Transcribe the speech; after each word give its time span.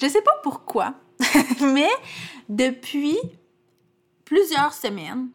Je 0.00 0.06
sais 0.06 0.22
pas 0.22 0.38
pourquoi, 0.42 0.94
mais 1.60 1.90
depuis 2.48 3.16
plusieurs 4.24 4.72
semaines, 4.72 5.28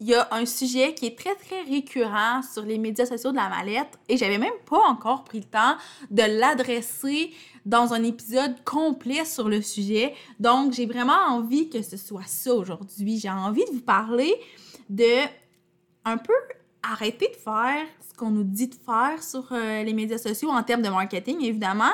il 0.00 0.08
y 0.08 0.14
a 0.14 0.28
un 0.30 0.44
sujet 0.44 0.94
qui 0.94 1.06
est 1.06 1.18
très, 1.18 1.34
très 1.34 1.62
récurrent 1.62 2.42
sur 2.42 2.62
les 2.62 2.78
médias 2.78 3.06
sociaux 3.06 3.30
de 3.30 3.36
la 3.36 3.48
mallette 3.48 3.98
et 4.08 4.16
j'avais 4.16 4.38
même 4.38 4.58
pas 4.68 4.82
encore 4.88 5.24
pris 5.24 5.40
le 5.40 5.44
temps 5.44 5.76
de 6.10 6.22
l'adresser 6.22 7.32
dans 7.64 7.94
un 7.94 8.02
épisode 8.02 8.62
complet 8.64 9.24
sur 9.24 9.48
le 9.48 9.62
sujet. 9.62 10.14
Donc, 10.38 10.72
j'ai 10.72 10.86
vraiment 10.86 11.18
envie 11.28 11.70
que 11.70 11.82
ce 11.82 11.96
soit 11.96 12.26
ça 12.26 12.54
aujourd'hui. 12.54 13.18
J'ai 13.18 13.30
envie 13.30 13.64
de 13.64 13.70
vous 13.70 13.80
parler 13.80 14.34
de 14.90 15.24
un 16.04 16.18
peu 16.18 16.34
arrêter 16.82 17.28
de 17.28 17.36
faire 17.36 17.86
ce 18.00 18.16
qu'on 18.16 18.30
nous 18.30 18.44
dit 18.44 18.68
de 18.68 18.74
faire 18.74 19.22
sur 19.22 19.48
euh, 19.50 19.82
les 19.82 19.92
médias 19.92 20.18
sociaux 20.18 20.50
en 20.50 20.62
termes 20.62 20.82
de 20.82 20.88
marketing, 20.88 21.42
évidemment, 21.42 21.92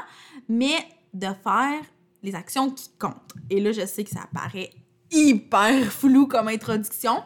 mais 0.49 0.77
de 1.15 1.29
faire 1.43 1.81
les 2.23 2.35
actions 2.35 2.71
qui 2.71 2.89
comptent. 2.99 3.35
Et 3.51 3.61
là, 3.61 3.73
je 3.73 3.85
sais 3.87 4.05
que 4.05 4.11
ça 4.11 4.29
paraît 4.33 4.71
hyper 5.11 5.93
flou 5.93 6.27
comme 6.27 6.49
introduction, 6.49 7.23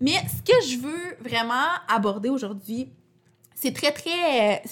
mais 0.00 0.14
ce 0.28 0.42
que 0.42 0.66
je 0.66 0.78
veux 0.78 1.16
vraiment 1.20 1.66
aborder 1.88 2.28
aujourd'hui, 2.28 2.88
c'est 3.54 3.72
très, 3.72 3.92
très... 3.92 4.62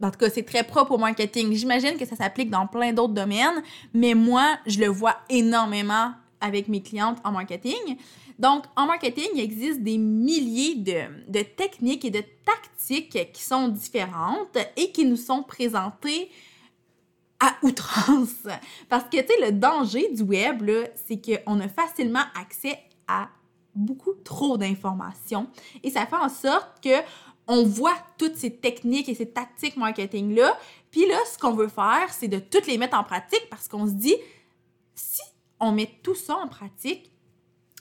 En 0.00 0.10
tout 0.10 0.18
cas, 0.18 0.30
c'est 0.30 0.44
très 0.44 0.62
propre 0.62 0.92
au 0.92 0.98
marketing. 0.98 1.52
J'imagine 1.54 1.96
que 1.96 2.06
ça 2.06 2.14
s'applique 2.14 2.50
dans 2.50 2.66
plein 2.66 2.92
d'autres 2.92 3.14
domaines, 3.14 3.62
mais 3.92 4.14
moi, 4.14 4.58
je 4.66 4.78
le 4.78 4.86
vois 4.86 5.16
énormément 5.28 6.12
avec 6.40 6.68
mes 6.68 6.82
clientes 6.82 7.18
en 7.24 7.32
marketing. 7.32 7.96
Donc, 8.38 8.64
en 8.76 8.86
marketing, 8.86 9.26
il 9.34 9.40
existe 9.40 9.82
des 9.82 9.98
milliers 9.98 10.76
de 10.76 11.42
techniques 11.42 12.04
et 12.04 12.10
de 12.10 12.22
tactiques 12.46 13.32
qui 13.32 13.42
sont 13.42 13.66
différentes 13.68 14.56
et 14.76 14.92
qui 14.92 15.04
nous 15.04 15.16
sont 15.16 15.42
présentées 15.42 16.30
à 17.40 17.54
outrance. 17.62 18.46
Parce 18.88 19.04
que, 19.04 19.20
tu 19.20 19.26
sais, 19.26 19.46
le 19.46 19.52
danger 19.52 20.08
du 20.12 20.22
web, 20.22 20.62
c'est 21.06 21.20
qu'on 21.20 21.60
a 21.60 21.68
facilement 21.68 22.24
accès 22.40 22.78
à 23.06 23.28
beaucoup 23.74 24.14
trop 24.24 24.58
d'informations 24.58 25.48
et 25.84 25.90
ça 25.90 26.04
fait 26.04 26.16
en 26.16 26.28
sorte 26.28 26.82
que 26.82 27.02
on 27.46 27.64
voit 27.64 27.96
toutes 28.18 28.36
ces 28.36 28.54
techniques 28.54 29.08
et 29.08 29.14
ces 29.14 29.30
tactiques 29.30 29.76
marketing-là. 29.76 30.58
Puis 30.90 31.06
là, 31.06 31.16
ce 31.32 31.38
qu'on 31.38 31.54
veut 31.54 31.68
faire, 31.68 32.12
c'est 32.12 32.28
de 32.28 32.38
toutes 32.38 32.66
les 32.66 32.76
mettre 32.76 32.98
en 32.98 33.04
pratique 33.04 33.46
parce 33.48 33.68
qu'on 33.68 33.86
se 33.86 33.92
dit, 33.92 34.16
si 34.94 35.22
on 35.58 35.72
met 35.72 35.90
tout 36.02 36.14
ça 36.14 36.36
en 36.36 36.48
pratique, 36.48 37.10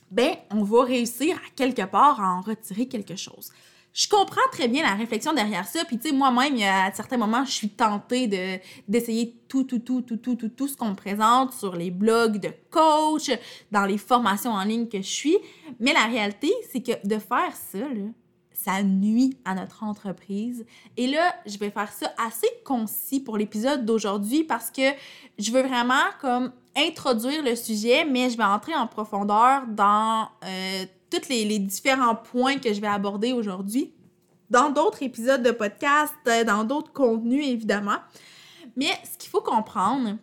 ben, 0.09 0.35
on 0.51 0.63
va 0.63 0.85
réussir 0.85 1.35
à 1.35 1.49
quelque 1.55 1.85
part 1.85 2.21
à 2.21 2.35
en 2.35 2.41
retirer 2.41 2.87
quelque 2.87 3.17
chose 3.17 3.51
je 3.97 4.07
comprends 4.07 4.47
très 4.51 4.67
bien 4.67 4.83
la 4.83 4.93
réflexion 4.93 5.33
derrière 5.33 5.67
ça. 5.67 5.83
Puis, 5.83 5.97
tu 5.97 6.09
sais, 6.09 6.15
moi-même, 6.15 6.55
à 6.61 6.91
certains 6.93 7.17
moments, 7.17 7.43
je 7.43 7.51
suis 7.51 7.69
tentée 7.69 8.27
de, 8.27 8.59
d'essayer 8.87 9.35
tout, 9.47 9.63
tout, 9.63 9.79
tout, 9.79 10.03
tout, 10.03 10.17
tout, 10.17 10.35
tout, 10.35 10.49
tout 10.49 10.67
ce 10.67 10.77
qu'on 10.77 10.89
me 10.89 10.95
présente 10.95 11.51
sur 11.53 11.75
les 11.75 11.89
blogs 11.89 12.39
de 12.39 12.51
coach, 12.69 13.31
dans 13.71 13.85
les 13.85 13.97
formations 13.97 14.51
en 14.51 14.63
ligne 14.63 14.87
que 14.87 14.99
je 14.99 15.09
suis. 15.09 15.37
Mais 15.79 15.93
la 15.93 16.05
réalité, 16.05 16.53
c'est 16.71 16.83
que 16.83 17.07
de 17.07 17.17
faire 17.17 17.55
ça, 17.55 17.79
là, 17.79 18.05
ça 18.53 18.83
nuit 18.83 19.35
à 19.45 19.55
notre 19.55 19.83
entreprise. 19.83 20.63
Et 20.95 21.07
là, 21.07 21.33
je 21.47 21.57
vais 21.57 21.71
faire 21.71 21.91
ça 21.91 22.13
assez 22.23 22.49
concis 22.63 23.19
pour 23.19 23.35
l'épisode 23.35 23.83
d'aujourd'hui 23.83 24.43
parce 24.43 24.69
que 24.69 24.91
je 25.39 25.51
veux 25.51 25.63
vraiment 25.63 26.05
comme 26.21 26.51
introduire 26.75 27.43
le 27.43 27.55
sujet, 27.55 28.05
mais 28.05 28.29
je 28.29 28.37
vais 28.37 28.43
entrer 28.43 28.75
en 28.75 28.85
profondeur 28.85 29.65
dans 29.67 30.27
euh, 30.43 30.85
tous 31.09 31.29
les, 31.29 31.59
différents 31.59 32.15
points 32.15 32.57
que 32.57 32.73
je 32.73 32.81
vais 32.81 32.87
aborder 32.87 33.33
aujourd'hui 33.33 33.93
dans 34.49 34.69
d'autres 34.69 35.03
épisodes 35.03 35.43
de 35.43 35.51
podcast, 35.51 36.13
euh, 36.27 36.43
dans 36.43 36.63
d'autres 36.63 36.91
contenus, 36.91 37.45
évidemment. 37.45 37.97
Mais 38.75 38.91
ce 39.03 39.17
qu'il 39.17 39.29
faut 39.29 39.41
comprendre, 39.41 40.17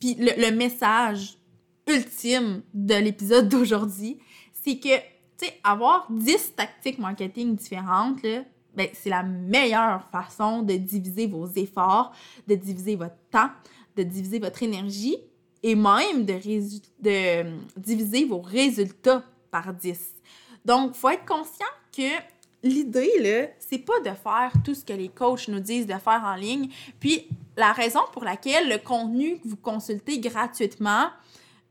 puis 0.00 0.16
le, 0.18 0.50
message 0.50 1.38
ultime 1.86 2.62
de 2.74 2.94
l'épisode 2.94 3.48
d'aujourd'hui, 3.50 4.18
c'est 4.52 4.78
que, 4.78 4.96
tu 4.96 5.46
sais, 5.46 5.60
avoir 5.64 6.06
10 6.10 6.54
tactiques 6.56 6.98
marketing 6.98 7.54
différentes, 7.54 8.22
ben, 8.74 8.88
c'est 8.92 9.10
la 9.10 9.22
meilleure 9.22 10.04
façon 10.10 10.62
de 10.62 10.74
diviser 10.74 11.26
vos 11.26 11.46
efforts, 11.46 12.12
de 12.46 12.54
diviser 12.54 12.96
votre 12.96 13.16
temps, 13.30 13.50
de 13.96 14.02
diviser 14.02 14.38
votre 14.38 14.62
énergie 14.62 15.16
et 15.62 15.74
même 15.74 16.24
de, 16.24 16.34
de 17.00 17.50
diviser 17.76 18.24
vos 18.24 18.40
résultats 18.40 19.24
par 19.50 19.72
10. 19.72 19.98
Donc, 20.64 20.92
il 20.94 20.98
faut 20.98 21.08
être 21.08 21.24
conscient 21.24 21.66
que 21.96 22.08
l'idée, 22.62 23.12
là, 23.20 23.48
c'est 23.58 23.78
pas 23.78 24.00
de 24.00 24.10
faire 24.10 24.52
tout 24.64 24.74
ce 24.74 24.84
que 24.84 24.92
les 24.92 25.08
coachs 25.08 25.48
nous 25.48 25.60
disent 25.60 25.86
de 25.86 25.98
faire 25.98 26.22
en 26.24 26.34
ligne. 26.34 26.68
Puis, 27.00 27.28
la 27.56 27.72
raison 27.72 28.00
pour 28.12 28.24
laquelle 28.24 28.68
le 28.68 28.78
contenu 28.78 29.38
que 29.38 29.48
vous 29.48 29.56
consultez 29.56 30.18
gratuitement, 30.18 31.10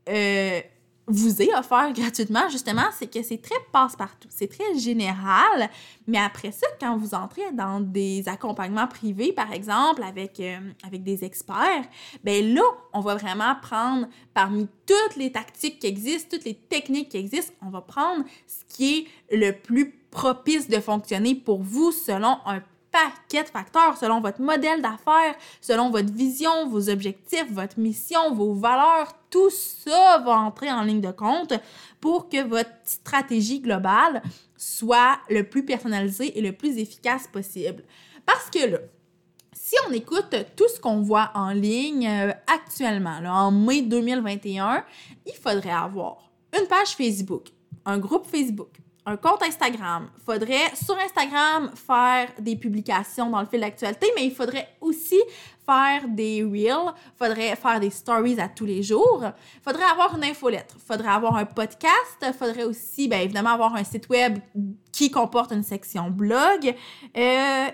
euh, 0.08 0.60
vous 1.08 1.42
est 1.42 1.54
offert 1.54 1.92
gratuitement, 1.92 2.48
justement, 2.50 2.86
c'est 2.96 3.10
que 3.10 3.22
c'est 3.22 3.40
très 3.40 3.56
passe-partout, 3.72 4.28
c'est 4.30 4.48
très 4.48 4.78
général. 4.78 5.70
Mais 6.06 6.18
après 6.18 6.52
ça, 6.52 6.66
quand 6.80 6.96
vous 6.96 7.14
entrez 7.14 7.50
dans 7.52 7.80
des 7.80 8.28
accompagnements 8.28 8.86
privés, 8.86 9.32
par 9.32 9.52
exemple, 9.52 10.02
avec, 10.02 10.38
euh, 10.40 10.58
avec 10.86 11.02
des 11.02 11.24
experts, 11.24 11.84
ben 12.24 12.54
là, 12.54 12.62
on 12.92 13.00
va 13.00 13.14
vraiment 13.14 13.54
prendre 13.60 14.06
parmi 14.34 14.68
toutes 14.86 15.16
les 15.16 15.32
tactiques 15.32 15.78
qui 15.78 15.86
existent, 15.86 16.36
toutes 16.36 16.44
les 16.44 16.54
techniques 16.54 17.10
qui 17.10 17.16
existent, 17.16 17.54
on 17.62 17.70
va 17.70 17.80
prendre 17.80 18.24
ce 18.46 18.64
qui 18.74 19.08
est 19.30 19.36
le 19.36 19.52
plus 19.52 19.94
propice 20.10 20.68
de 20.68 20.80
fonctionner 20.80 21.34
pour 21.34 21.62
vous 21.62 21.92
selon 21.92 22.36
un 22.46 22.60
paquet 22.90 23.44
de 23.44 23.48
facteurs 23.48 23.96
selon 23.96 24.20
votre 24.20 24.40
modèle 24.40 24.82
d'affaires, 24.82 25.34
selon 25.60 25.90
votre 25.90 26.12
vision, 26.12 26.68
vos 26.68 26.88
objectifs, 26.88 27.50
votre 27.50 27.78
mission, 27.78 28.34
vos 28.34 28.54
valeurs. 28.54 29.14
Tout 29.30 29.50
ça 29.50 30.22
va 30.24 30.38
entrer 30.38 30.70
en 30.70 30.82
ligne 30.82 31.00
de 31.00 31.10
compte 31.10 31.52
pour 32.00 32.28
que 32.28 32.42
votre 32.42 32.70
stratégie 32.84 33.60
globale 33.60 34.22
soit 34.56 35.18
le 35.28 35.42
plus 35.42 35.64
personnalisée 35.64 36.38
et 36.38 36.40
le 36.40 36.52
plus 36.52 36.78
efficace 36.78 37.26
possible. 37.26 37.84
Parce 38.24 38.50
que 38.50 38.70
là, 38.70 38.78
si 39.52 39.74
on 39.88 39.92
écoute 39.92 40.34
tout 40.56 40.68
ce 40.74 40.80
qu'on 40.80 41.02
voit 41.02 41.30
en 41.34 41.50
ligne 41.50 42.08
euh, 42.08 42.32
actuellement, 42.46 43.18
en 43.26 43.50
mai 43.50 43.82
2021, 43.82 44.84
il 45.26 45.34
faudrait 45.34 45.70
avoir 45.70 46.30
une 46.58 46.66
page 46.66 46.96
Facebook, 46.96 47.48
un 47.84 47.98
groupe 47.98 48.26
Facebook, 48.26 48.78
un 49.06 49.16
compte 49.16 49.42
Instagram. 49.42 50.08
Faudrait 50.24 50.74
sur 50.74 50.96
Instagram 50.98 51.70
faire 51.74 52.28
des 52.38 52.56
publications 52.56 53.30
dans 53.30 53.40
le 53.40 53.46
fil 53.46 53.60
d'actualité, 53.60 54.06
mais 54.16 54.26
il 54.26 54.34
faudrait 54.34 54.68
aussi 54.80 55.18
faire 55.64 56.08
des 56.08 56.42
reels, 56.42 56.94
faudrait 57.16 57.54
faire 57.56 57.78
des 57.80 57.90
stories 57.90 58.40
à 58.40 58.48
tous 58.48 58.64
les 58.64 58.82
jours, 58.82 59.24
faudrait 59.62 59.84
avoir 59.84 60.16
une 60.16 60.24
infolettre, 60.24 60.76
faudrait 60.86 61.10
avoir 61.10 61.36
un 61.36 61.44
podcast, 61.44 62.24
faudrait 62.38 62.64
aussi, 62.64 63.08
bien 63.08 63.20
évidemment, 63.20 63.50
avoir 63.50 63.74
un 63.74 63.84
site 63.84 64.08
web 64.08 64.38
qui 64.92 65.10
comporte 65.10 65.52
une 65.52 65.62
section 65.62 66.10
blog. 66.10 66.74
Euh, 67.16 67.66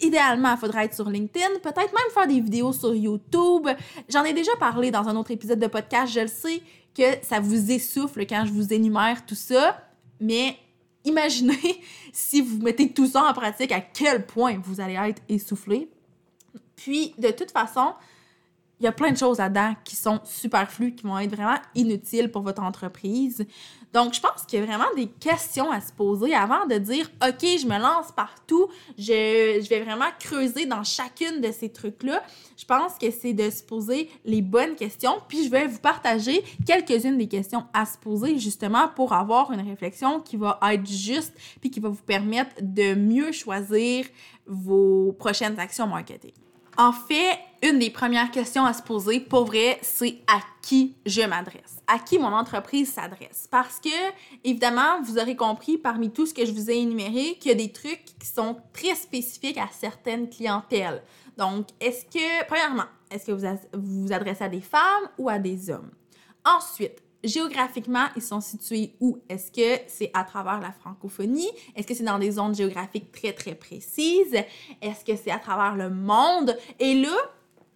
idéalement, 0.00 0.52
il 0.52 0.58
faudrait 0.58 0.84
être 0.84 0.94
sur 0.94 1.08
LinkedIn, 1.08 1.58
peut-être 1.62 1.92
même 1.92 2.12
faire 2.12 2.26
des 2.26 2.40
vidéos 2.40 2.72
sur 2.72 2.94
YouTube. 2.94 3.68
J'en 4.08 4.24
ai 4.24 4.32
déjà 4.32 4.52
parlé 4.58 4.90
dans 4.90 5.08
un 5.08 5.16
autre 5.16 5.32
épisode 5.32 5.58
de 5.58 5.66
podcast, 5.66 6.12
je 6.12 6.20
le 6.20 6.28
sais 6.28 6.62
que 6.96 7.02
ça 7.22 7.40
vous 7.40 7.72
essouffle 7.72 8.24
quand 8.26 8.44
je 8.46 8.52
vous 8.52 8.72
énumère 8.72 9.26
tout 9.26 9.34
ça, 9.34 9.76
mais 10.24 10.56
imaginez 11.04 11.82
si 12.12 12.40
vous 12.40 12.58
mettez 12.58 12.90
tout 12.90 13.06
ça 13.06 13.24
en 13.24 13.32
pratique, 13.32 13.72
à 13.72 13.80
quel 13.80 14.26
point 14.26 14.58
vous 14.62 14.80
allez 14.80 14.94
être 14.94 15.22
essoufflé. 15.28 15.88
Puis, 16.76 17.14
de 17.18 17.28
toute 17.28 17.50
façon, 17.50 17.94
il 18.84 18.88
y 18.88 18.90
a 18.90 18.92
plein 18.92 19.12
de 19.12 19.16
choses 19.16 19.38
là-dedans 19.38 19.74
qui 19.82 19.96
sont 19.96 20.20
superflues, 20.24 20.94
qui 20.94 21.06
vont 21.06 21.18
être 21.18 21.34
vraiment 21.34 21.56
inutiles 21.74 22.30
pour 22.30 22.42
votre 22.42 22.62
entreprise. 22.62 23.46
Donc, 23.94 24.12
je 24.12 24.20
pense 24.20 24.42
qu'il 24.46 24.58
y 24.58 24.62
a 24.62 24.66
vraiment 24.66 24.92
des 24.94 25.06
questions 25.06 25.70
à 25.70 25.80
se 25.80 25.90
poser 25.90 26.34
avant 26.34 26.66
de 26.66 26.76
dire, 26.76 27.10
OK, 27.26 27.40
je 27.40 27.66
me 27.66 27.78
lance 27.78 28.12
partout, 28.12 28.68
je, 28.98 29.66
vais 29.66 29.80
vraiment 29.80 30.10
creuser 30.20 30.66
dans 30.66 30.84
chacune 30.84 31.40
de 31.40 31.50
ces 31.50 31.70
trucs-là. 31.70 32.22
Je 32.58 32.66
pense 32.66 32.98
que 33.00 33.10
c'est 33.10 33.32
de 33.32 33.48
se 33.48 33.62
poser 33.62 34.10
les 34.26 34.42
bonnes 34.42 34.74
questions, 34.74 35.14
puis 35.28 35.44
je 35.44 35.50
vais 35.50 35.66
vous 35.66 35.78
partager 35.78 36.44
quelques-unes 36.66 37.16
des 37.16 37.28
questions 37.28 37.64
à 37.72 37.86
se 37.86 37.96
poser 37.96 38.38
justement 38.38 38.88
pour 38.88 39.14
avoir 39.14 39.50
une 39.50 39.66
réflexion 39.66 40.20
qui 40.20 40.36
va 40.36 40.60
être 40.70 40.86
juste, 40.86 41.32
puis 41.62 41.70
qui 41.70 41.80
va 41.80 41.88
vous 41.88 42.02
permettre 42.02 42.56
de 42.60 42.94
mieux 42.94 43.32
choisir 43.32 44.04
vos 44.46 45.12
prochaines 45.18 45.58
actions 45.58 45.86
marketing. 45.86 46.32
En 46.76 46.92
fait, 46.92 47.38
une 47.62 47.78
des 47.78 47.90
premières 47.90 48.32
questions 48.32 48.64
à 48.64 48.72
se 48.72 48.82
poser, 48.82 49.20
pour 49.20 49.44
vrai, 49.44 49.78
c'est 49.80 50.18
à 50.26 50.40
qui 50.60 50.96
je 51.06 51.22
m'adresse, 51.22 51.76
à 51.86 52.00
qui 52.00 52.18
mon 52.18 52.32
entreprise 52.32 52.92
s'adresse? 52.92 53.46
Parce 53.48 53.78
que, 53.78 53.88
évidemment, 54.42 55.00
vous 55.02 55.18
aurez 55.18 55.36
compris 55.36 55.78
parmi 55.78 56.10
tout 56.10 56.26
ce 56.26 56.34
que 56.34 56.44
je 56.44 56.50
vous 56.50 56.70
ai 56.70 56.78
énuméré 56.78 57.36
qu'il 57.38 57.52
y 57.52 57.54
a 57.54 57.56
des 57.56 57.70
trucs 57.70 58.04
qui 58.18 58.26
sont 58.26 58.56
très 58.72 58.96
spécifiques 58.96 59.58
à 59.58 59.68
certaines 59.70 60.28
clientèles. 60.28 61.02
Donc, 61.36 61.68
est-ce 61.80 62.04
que, 62.06 62.44
premièrement, 62.46 62.86
est-ce 63.08 63.26
que 63.26 63.32
vous 63.32 63.46
vous 63.74 64.12
adressez 64.12 64.42
à 64.42 64.48
des 64.48 64.60
femmes 64.60 65.08
ou 65.16 65.28
à 65.28 65.38
des 65.38 65.70
hommes? 65.70 65.92
Ensuite, 66.44 67.03
géographiquement, 67.24 68.06
ils 68.16 68.22
sont 68.22 68.40
situés 68.40 68.94
où? 69.00 69.18
Est-ce 69.28 69.50
que 69.50 69.82
c'est 69.88 70.10
à 70.14 70.24
travers 70.24 70.60
la 70.60 70.72
francophonie? 70.72 71.50
Est-ce 71.74 71.86
que 71.86 71.94
c'est 71.94 72.04
dans 72.04 72.18
des 72.18 72.32
zones 72.32 72.54
géographiques 72.54 73.10
très, 73.10 73.32
très 73.32 73.54
précises? 73.54 74.34
Est-ce 74.80 75.04
que 75.04 75.16
c'est 75.16 75.30
à 75.30 75.38
travers 75.38 75.74
le 75.74 75.90
monde? 75.90 76.56
Et 76.78 76.94
là, 76.94 77.16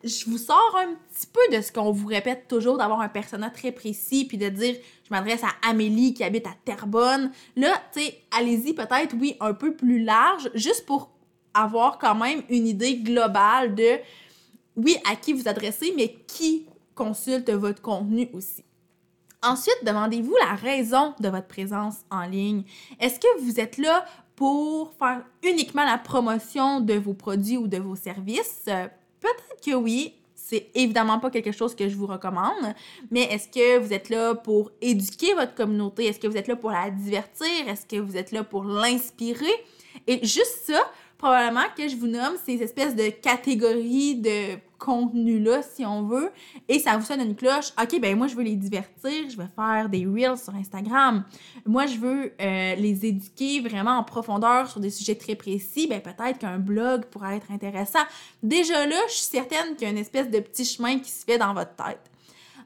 je 0.04 0.26
vous 0.26 0.38
sors 0.38 0.76
un 0.78 0.94
petit 0.94 1.26
peu 1.26 1.56
de 1.56 1.60
ce 1.60 1.72
qu'on 1.72 1.90
vous 1.90 2.06
répète 2.06 2.46
toujours, 2.46 2.78
d'avoir 2.78 3.00
un 3.00 3.08
personnage 3.08 3.54
très 3.54 3.72
précis, 3.72 4.26
puis 4.26 4.38
de 4.38 4.48
dire, 4.48 4.76
je 5.04 5.10
m'adresse 5.10 5.42
à 5.42 5.68
Amélie 5.68 6.14
qui 6.14 6.22
habite 6.22 6.46
à 6.46 6.54
Terrebonne. 6.64 7.32
Là, 7.56 7.72
tu 7.92 8.00
sais, 8.00 8.22
allez-y 8.30 8.74
peut-être, 8.74 9.16
oui, 9.18 9.36
un 9.40 9.54
peu 9.54 9.74
plus 9.74 10.04
large, 10.04 10.50
juste 10.54 10.86
pour 10.86 11.10
avoir 11.52 11.98
quand 11.98 12.14
même 12.14 12.42
une 12.48 12.66
idée 12.66 12.98
globale 12.98 13.74
de, 13.74 13.98
oui, 14.76 14.96
à 15.10 15.16
qui 15.16 15.32
vous 15.32 15.48
adressez, 15.48 15.92
mais 15.96 16.14
qui 16.28 16.66
consulte 16.94 17.50
votre 17.50 17.82
contenu 17.82 18.28
aussi. 18.32 18.64
Ensuite, 19.42 19.84
demandez-vous 19.84 20.34
la 20.40 20.54
raison 20.54 21.14
de 21.20 21.28
votre 21.28 21.46
présence 21.46 21.98
en 22.10 22.22
ligne. 22.22 22.64
Est-ce 22.98 23.20
que 23.20 23.40
vous 23.40 23.60
êtes 23.60 23.78
là 23.78 24.04
pour 24.34 24.92
faire 24.98 25.22
uniquement 25.42 25.84
la 25.84 25.98
promotion 25.98 26.80
de 26.80 26.94
vos 26.94 27.14
produits 27.14 27.56
ou 27.56 27.68
de 27.68 27.78
vos 27.78 27.94
services? 27.94 28.62
Peut-être 28.64 29.60
que 29.64 29.74
oui. 29.74 30.14
C'est 30.34 30.70
évidemment 30.74 31.18
pas 31.18 31.30
quelque 31.30 31.52
chose 31.52 31.74
que 31.74 31.90
je 31.90 31.94
vous 31.94 32.06
recommande, 32.06 32.74
mais 33.10 33.24
est-ce 33.24 33.48
que 33.48 33.78
vous 33.80 33.92
êtes 33.92 34.08
là 34.08 34.34
pour 34.34 34.70
éduquer 34.80 35.34
votre 35.34 35.54
communauté? 35.54 36.06
Est-ce 36.06 36.18
que 36.18 36.26
vous 36.26 36.38
êtes 36.38 36.48
là 36.48 36.56
pour 36.56 36.70
la 36.70 36.88
divertir? 36.88 37.68
Est-ce 37.68 37.84
que 37.84 38.00
vous 38.00 38.16
êtes 38.16 38.32
là 38.32 38.44
pour 38.44 38.64
l'inspirer? 38.64 39.52
Et 40.06 40.24
juste 40.24 40.60
ça, 40.64 40.80
probablement 41.18 41.66
que 41.76 41.88
je 41.88 41.96
vous 41.96 42.06
nomme 42.06 42.34
ces 42.46 42.62
espèces 42.62 42.94
de 42.94 43.10
catégories 43.10 44.14
de 44.16 44.56
contenu-là, 44.78 45.62
si 45.62 45.84
on 45.84 46.04
veut, 46.04 46.30
et 46.68 46.78
ça 46.78 46.96
vous 46.96 47.04
sonne 47.04 47.20
une 47.20 47.34
cloche. 47.34 47.72
OK, 47.82 48.00
ben 48.00 48.16
moi, 48.16 48.28
je 48.28 48.36
veux 48.36 48.44
les 48.44 48.54
divertir, 48.54 49.28
je 49.28 49.36
vais 49.36 49.48
faire 49.56 49.88
des 49.88 50.06
reels 50.06 50.38
sur 50.38 50.54
Instagram. 50.54 51.24
Moi, 51.66 51.86
je 51.86 51.98
veux 51.98 52.32
euh, 52.40 52.74
les 52.76 53.04
éduquer 53.04 53.60
vraiment 53.60 53.98
en 53.98 54.04
profondeur 54.04 54.70
sur 54.70 54.78
des 54.78 54.90
sujets 54.90 55.16
très 55.16 55.34
précis. 55.34 55.88
Ben 55.88 56.00
peut-être 56.00 56.38
qu'un 56.38 56.58
blog 56.58 57.06
pourrait 57.06 57.36
être 57.36 57.50
intéressant. 57.50 58.04
Déjà 58.42 58.86
là, 58.86 58.96
je 59.08 59.14
suis 59.14 59.26
certaine 59.26 59.74
qu'il 59.74 59.82
y 59.82 59.86
a 59.86 59.90
une 59.90 59.98
espèce 59.98 60.30
de 60.30 60.38
petit 60.38 60.64
chemin 60.64 61.00
qui 61.00 61.10
se 61.10 61.24
fait 61.24 61.38
dans 61.38 61.52
votre 61.52 61.74
tête. 61.74 62.08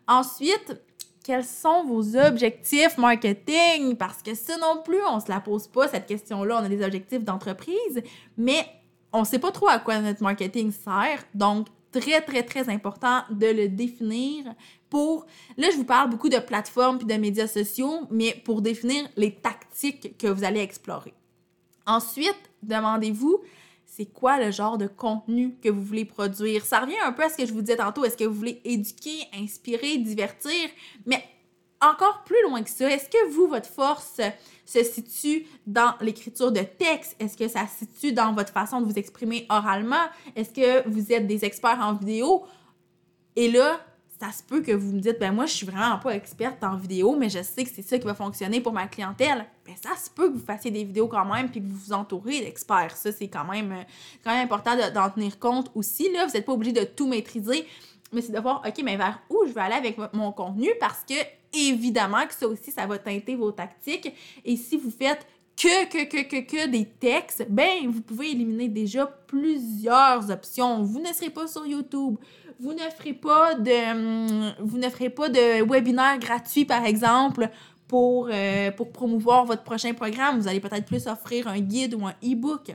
Ensuite, 0.06 0.74
quels 1.22 1.44
sont 1.44 1.84
vos 1.84 2.16
objectifs 2.16 2.98
marketing? 2.98 3.96
Parce 3.96 4.22
que 4.22 4.34
ça 4.34 4.56
non 4.58 4.82
plus, 4.82 5.02
on 5.08 5.20
se 5.20 5.28
la 5.28 5.40
pose 5.40 5.68
pas, 5.68 5.88
cette 5.88 6.06
question-là. 6.06 6.58
On 6.60 6.64
a 6.64 6.68
des 6.68 6.84
objectifs 6.84 7.24
d'entreprise, 7.24 8.02
mais 8.36 8.66
on 9.12 9.24
sait 9.24 9.38
pas 9.38 9.52
trop 9.52 9.68
à 9.68 9.78
quoi 9.78 9.98
notre 10.00 10.22
marketing 10.22 10.72
sert. 10.72 11.24
Donc, 11.34 11.68
très, 11.92 12.20
très, 12.20 12.42
très 12.42 12.68
important 12.68 13.22
de 13.30 13.46
le 13.46 13.68
définir 13.68 14.54
pour... 14.90 15.26
Là, 15.56 15.68
je 15.70 15.76
vous 15.76 15.84
parle 15.84 16.10
beaucoup 16.10 16.28
de 16.28 16.38
plateformes 16.38 16.98
puis 16.98 17.06
de 17.06 17.14
médias 17.14 17.46
sociaux, 17.46 18.06
mais 18.10 18.40
pour 18.44 18.62
définir 18.62 19.08
les 19.16 19.34
tactiques 19.34 20.16
que 20.18 20.26
vous 20.26 20.44
allez 20.44 20.60
explorer. 20.60 21.14
Ensuite, 21.86 22.50
demandez-vous 22.62 23.40
c'est 23.94 24.06
quoi 24.06 24.38
le 24.38 24.50
genre 24.50 24.78
de 24.78 24.86
contenu 24.86 25.54
que 25.62 25.68
vous 25.68 25.82
voulez 25.82 26.06
produire? 26.06 26.64
Ça 26.64 26.80
revient 26.80 26.98
un 27.04 27.12
peu 27.12 27.24
à 27.24 27.28
ce 27.28 27.36
que 27.36 27.44
je 27.44 27.52
vous 27.52 27.60
disais 27.60 27.76
tantôt. 27.76 28.06
Est-ce 28.06 28.16
que 28.16 28.24
vous 28.24 28.32
voulez 28.32 28.58
éduquer, 28.64 29.28
inspirer, 29.34 29.98
divertir? 29.98 30.70
Mais 31.04 31.22
encore 31.78 32.24
plus 32.24 32.42
loin 32.48 32.62
que 32.62 32.70
ça, 32.70 32.90
est-ce 32.90 33.10
que 33.10 33.30
vous, 33.30 33.48
votre 33.48 33.68
force 33.68 34.18
se 34.64 34.82
situe 34.82 35.46
dans 35.66 35.92
l'écriture 36.00 36.50
de 36.52 36.60
texte? 36.60 37.16
Est-ce 37.18 37.36
que 37.36 37.48
ça 37.48 37.66
se 37.66 37.84
situe 37.84 38.12
dans 38.14 38.32
votre 38.32 38.50
façon 38.54 38.80
de 38.80 38.86
vous 38.86 38.98
exprimer 38.98 39.44
oralement? 39.50 40.06
Est-ce 40.36 40.54
que 40.54 40.88
vous 40.88 41.12
êtes 41.12 41.26
des 41.26 41.44
experts 41.44 41.80
en 41.82 41.92
vidéo? 41.92 42.46
Et 43.36 43.50
là, 43.50 43.78
ça 44.22 44.30
se 44.30 44.40
peut 44.40 44.60
que 44.60 44.70
vous 44.70 44.92
me 44.92 45.00
dites, 45.00 45.18
ben 45.18 45.32
moi, 45.32 45.46
je 45.46 45.52
suis 45.52 45.66
vraiment 45.66 45.98
pas 45.98 46.14
experte 46.14 46.62
en 46.62 46.76
vidéo, 46.76 47.16
mais 47.16 47.28
je 47.28 47.42
sais 47.42 47.64
que 47.64 47.70
c'est 47.74 47.82
ça 47.82 47.98
qui 47.98 48.04
va 48.04 48.14
fonctionner 48.14 48.60
pour 48.60 48.72
ma 48.72 48.86
clientèle. 48.86 49.44
Ben 49.66 49.74
ça 49.82 49.96
se 49.96 50.08
peut 50.08 50.28
que 50.28 50.34
vous 50.34 50.44
fassiez 50.44 50.70
des 50.70 50.84
vidéos 50.84 51.08
quand 51.08 51.24
même, 51.24 51.50
puis 51.50 51.60
que 51.60 51.66
vous 51.66 51.76
vous 51.76 51.92
entourez 51.92 52.38
d'experts. 52.38 52.96
Ça, 52.96 53.10
c'est 53.10 53.26
quand 53.26 53.44
même, 53.44 53.72
euh, 53.72 53.82
quand 54.22 54.30
même 54.30 54.44
important 54.44 54.76
d'en 54.94 55.10
tenir 55.10 55.40
compte 55.40 55.72
aussi. 55.74 56.12
Là, 56.12 56.24
vous 56.24 56.32
n'êtes 56.34 56.46
pas 56.46 56.52
obligé 56.52 56.72
de 56.72 56.84
tout 56.84 57.08
maîtriser, 57.08 57.66
mais 58.12 58.22
c'est 58.22 58.30
de 58.30 58.38
voir, 58.38 58.62
OK, 58.64 58.80
mais 58.84 58.96
vers 58.96 59.20
où 59.28 59.40
je 59.44 59.52
vais 59.52 59.60
aller 59.60 59.74
avec 59.74 59.98
mon 60.12 60.30
contenu, 60.30 60.68
parce 60.78 61.02
que, 61.02 61.14
évidemment, 61.52 62.24
que 62.24 62.34
ça 62.34 62.46
aussi, 62.46 62.70
ça 62.70 62.86
va 62.86 62.98
teinter 62.98 63.34
vos 63.34 63.50
tactiques. 63.50 64.14
Et 64.44 64.56
si 64.56 64.76
vous 64.76 64.92
faites 64.92 65.26
que, 65.56 65.86
que, 65.86 66.04
que, 66.04 66.22
que, 66.22 66.46
que 66.48 66.68
des 66.68 66.84
textes, 66.84 67.44
ben, 67.48 67.88
vous 67.88 68.00
pouvez 68.00 68.30
éliminer 68.30 68.68
déjà 68.68 69.04
plusieurs 69.26 70.30
options. 70.30 70.84
Vous 70.84 71.00
ne 71.00 71.12
serez 71.12 71.30
pas 71.30 71.48
sur 71.48 71.66
YouTube 71.66 72.18
vous 72.62 72.72
ne 72.72 72.90
ferez 72.96 73.12
pas 73.12 73.54
de 73.54 73.90
hum, 73.90 74.54
vous 74.60 74.78
pas 75.10 75.28
de 75.28 75.68
webinaire 75.68 76.18
gratuit 76.18 76.64
par 76.64 76.84
exemple 76.84 77.50
pour, 77.88 78.28
euh, 78.32 78.70
pour 78.70 78.92
promouvoir 78.92 79.44
votre 79.44 79.64
prochain 79.64 79.92
programme. 79.94 80.38
Vous 80.38 80.46
allez 80.46 80.60
peut-être 80.60 80.86
plus 80.86 81.08
offrir 81.08 81.48
un 81.48 81.58
guide 81.58 81.94
ou 81.94 82.06
un 82.06 82.14
e-book. 82.24 82.74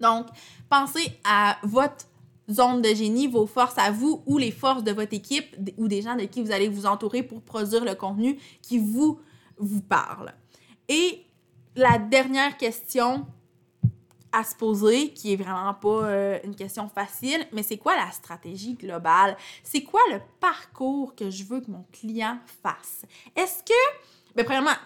Donc, 0.00 0.26
pensez 0.70 1.18
à 1.24 1.58
votre 1.64 2.06
zone 2.48 2.80
de 2.80 2.94
génie, 2.94 3.26
vos 3.26 3.46
forces 3.46 3.76
à 3.76 3.90
vous 3.90 4.22
ou 4.24 4.38
les 4.38 4.52
forces 4.52 4.84
de 4.84 4.92
votre 4.92 5.12
équipe 5.12 5.56
ou 5.76 5.88
des 5.88 6.00
gens 6.00 6.14
de 6.14 6.22
qui 6.22 6.40
vous 6.40 6.52
allez 6.52 6.68
vous 6.68 6.86
entourer 6.86 7.24
pour 7.24 7.42
produire 7.42 7.84
le 7.84 7.94
contenu 7.96 8.38
qui 8.62 8.78
vous, 8.78 9.20
vous 9.58 9.82
parle. 9.82 10.32
Et 10.88 11.26
la 11.74 11.98
dernière 11.98 12.56
question 12.56 13.26
à 14.32 14.44
se 14.44 14.54
poser, 14.54 15.12
qui 15.12 15.32
est 15.32 15.36
vraiment 15.36 15.74
pas 15.74 16.04
euh, 16.04 16.38
une 16.44 16.54
question 16.54 16.88
facile, 16.88 17.46
mais 17.52 17.62
c'est 17.62 17.78
quoi 17.78 17.96
la 17.96 18.10
stratégie 18.10 18.74
globale? 18.74 19.36
C'est 19.62 19.82
quoi 19.82 20.00
le 20.10 20.20
parcours 20.40 21.14
que 21.14 21.30
je 21.30 21.44
veux 21.44 21.60
que 21.60 21.70
mon 21.70 21.84
client 21.92 22.38
fasse? 22.62 23.02
Est-ce 23.36 23.62
que, 23.62 24.34
ben, 24.34 24.44
premièrement, 24.44 24.76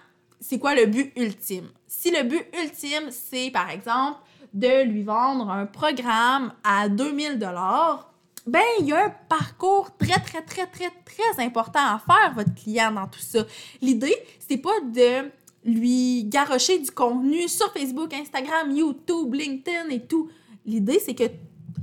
c'est 0.40 0.58
quoi 0.58 0.74
le 0.74 0.86
but 0.86 1.12
ultime? 1.16 1.68
Si 1.86 2.10
le 2.10 2.22
but 2.22 2.44
ultime, 2.62 3.10
c'est 3.10 3.50
par 3.50 3.70
exemple 3.70 4.20
de 4.52 4.84
lui 4.84 5.02
vendre 5.02 5.50
un 5.50 5.66
programme 5.66 6.52
à 6.64 6.88
2000 6.88 7.38
dollars, 7.38 8.12
ben 8.46 8.62
il 8.80 8.86
y 8.86 8.92
a 8.92 9.04
un 9.04 9.14
parcours 9.28 9.96
très 9.96 10.18
très 10.20 10.42
très 10.42 10.66
très 10.66 10.90
très 11.04 11.44
important 11.44 11.80
à 11.80 11.98
faire 11.98 12.34
votre 12.34 12.54
client 12.54 12.90
dans 12.90 13.06
tout 13.06 13.20
ça. 13.20 13.44
L'idée, 13.80 14.16
c'est 14.40 14.58
pas 14.58 14.80
de 14.80 15.30
lui 15.64 16.24
garrocher 16.24 16.78
du 16.78 16.90
contenu 16.90 17.48
sur 17.48 17.72
Facebook, 17.72 18.12
Instagram, 18.12 18.70
YouTube, 18.70 19.34
LinkedIn 19.34 19.88
et 19.90 20.06
tout. 20.06 20.28
L'idée, 20.66 20.98
c'est 20.98 21.14
que 21.14 21.24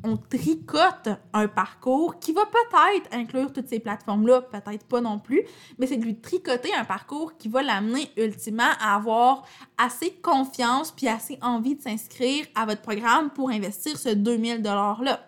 on 0.03 0.17
tricote 0.17 1.09
un 1.33 1.47
parcours 1.47 2.19
qui 2.19 2.31
va 2.31 2.43
peut-être 2.45 3.13
inclure 3.13 3.51
toutes 3.51 3.67
ces 3.67 3.79
plateformes-là, 3.79 4.41
peut-être 4.41 4.85
pas 4.85 5.01
non 5.01 5.19
plus, 5.19 5.43
mais 5.77 5.87
c'est 5.87 5.97
de 5.97 6.05
lui 6.05 6.15
tricoter 6.15 6.73
un 6.73 6.85
parcours 6.85 7.35
qui 7.37 7.49
va 7.49 7.63
l'amener 7.63 8.09
ultimement 8.15 8.71
à 8.79 8.95
avoir 8.95 9.43
assez 9.77 10.11
confiance 10.21 10.91
puis 10.91 11.07
assez 11.07 11.37
envie 11.41 11.75
de 11.75 11.81
s'inscrire 11.81 12.45
à 12.55 12.65
votre 12.65 12.81
programme 12.81 13.29
pour 13.31 13.49
investir 13.49 13.97
ce 13.97 14.09
2000 14.09 14.61
$-là. 14.61 15.25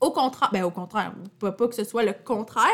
Au 0.00 0.10
contraire, 0.10 0.50
ben 0.52 0.62
au 0.64 0.70
contraire, 0.70 1.14
pas, 1.38 1.52
pas 1.52 1.68
que 1.68 1.74
ce 1.74 1.84
soit 1.84 2.02
le 2.02 2.12
contraire, 2.12 2.66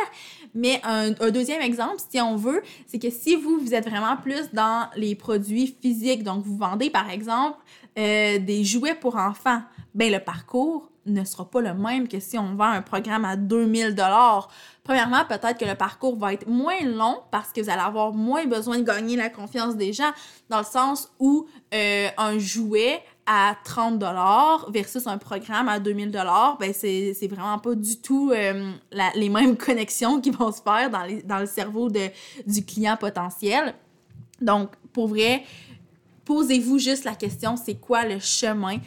mais 0.55 0.81
un, 0.85 1.11
deuxième 1.31 1.63
exemple, 1.63 1.97
si 2.11 2.21
on 2.21 2.37
veut, 2.37 2.63
c'est 2.87 2.99
que 2.99 3.11
si 3.11 3.37
vous, 3.37 3.59
vous 3.59 3.75
êtes 3.75 3.89
vraiment 3.89 4.17
plus 4.17 4.53
dans 4.53 4.89
les 4.97 5.15
produits 5.15 5.75
physiques, 5.81 6.23
donc 6.23 6.45
vous 6.45 6.57
vendez 6.57 6.91
par 6.91 7.11
exemple 7.11 7.59
euh, 7.99 8.39
des 8.39 8.65
jouets 8.65 8.95
pour 8.95 9.17
enfants, 9.17 9.63
ben 9.95 10.13
le 10.13 10.19
parcours 10.19 10.91
ne 11.07 11.25
sera 11.25 11.49
pas 11.49 11.61
le 11.61 11.75
même 11.75 12.07
que 12.07 12.21
si 12.21 12.39
on 12.39 12.55
vend 12.55 12.71
un 12.71 12.83
programme 12.83 13.25
à 13.25 13.37
2000 13.37 13.95
dollars. 13.95 14.49
Premièrement, 14.85 15.25
peut-être 15.25 15.59
que 15.59 15.65
le 15.65 15.75
parcours 15.75 16.17
va 16.17 16.33
être 16.33 16.47
moins 16.47 16.81
long 16.85 17.21
parce 17.31 17.53
que 17.53 17.61
vous 17.61 17.71
allez 17.71 17.81
avoir 17.81 18.13
moins 18.13 18.47
besoin 18.47 18.79
de 18.79 18.85
gagner 18.85 19.17
la 19.17 19.29
confiance 19.29 19.77
des 19.77 19.93
gens 19.93 20.13
dans 20.49 20.59
le 20.59 20.65
sens 20.65 21.11
où 21.19 21.47
euh, 21.75 22.09
un 22.19 22.39
jouet 22.39 23.03
à 23.27 23.57
30 23.65 23.99
dollars 23.99 24.69
versus 24.71 25.07
un 25.07 25.19
programme 25.19 25.69
à 25.69 25.79
2000 25.79 26.11
dollars, 26.11 26.57
ben 26.59 26.73
c'est, 26.75 27.15
vraiment 27.29 27.59
pas 27.59 27.75
du 27.75 27.97
tout 27.97 28.33
euh, 28.33 28.73
les 29.15 29.29
mêmes 29.29 29.57
connexions 29.59 30.21
qui 30.21 30.31
vont 30.31 30.51
se 30.51 30.61
faire 30.61 30.91
dans, 30.91 31.07
dans 31.25 31.39
le 31.39 31.47
cerveau 31.47 31.89
de, 31.89 32.09
du 32.47 32.65
client 32.65 32.97
potentiel. 32.97 33.75
Donc, 34.41 34.71
pour 34.93 35.09
vrai, 35.09 35.45
posez-vous 36.25 36.79
juste 36.79 37.05
la 37.05 37.15
question, 37.15 37.57
c'est 37.57 37.77
quoi 37.77 38.05
le 38.05 38.19
chemin? 38.19 38.79